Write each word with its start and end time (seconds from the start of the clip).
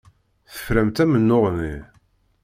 Teframt 0.51 0.97
amennuɣ-nni. 1.03 1.75